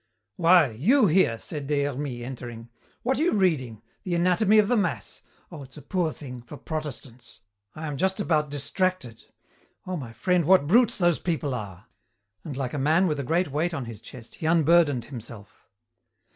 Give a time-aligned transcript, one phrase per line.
[0.35, 0.71] "Why!
[0.71, 2.69] You here?" said Des Hermies, entering.
[3.03, 3.83] "What are you reading?
[4.01, 5.21] The anatomy of the mass?
[5.51, 7.41] Oh, it's a poor thing, for Protestants.
[7.75, 9.21] I am just about distracted.
[9.85, 11.85] Oh, my friend, what brutes those people are,"
[12.43, 15.69] and like a man with a great weight on his chest he unburdened himself.